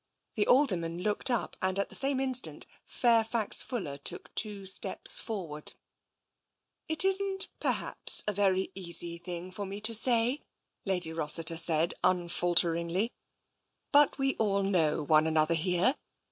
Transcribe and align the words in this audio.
The 0.33 0.47
Alderman 0.47 1.03
looked 1.03 1.29
up, 1.29 1.55
and 1.61 1.77
at 1.77 1.89
the 1.89 1.93
same 1.93 2.19
instant 2.19 2.65
Fairfax 2.87 3.61
Fuller 3.61 3.99
took 3.99 4.33
two 4.33 4.65
steps 4.65 5.19
forward. 5.19 5.73
228 6.87 6.87
TENSION" 6.87 6.87
It 6.89 7.05
isn't, 7.07 7.49
perhaps, 7.59 8.23
a 8.27 8.33
very 8.33 8.71
easy 8.73 9.19
thing 9.19 9.51
for 9.51 9.67
me 9.67 9.79
to 9.81 9.93
say," 9.93 10.41
Lady 10.85 11.13
Rossiter 11.13 11.55
said 11.55 11.93
unfalteringly," 12.03 13.11
but 13.91 14.17
we 14.17 14.33
all 14.37 14.63
know 14.63 15.03
one 15.03 15.27
another 15.27 15.53
here. 15.53 15.93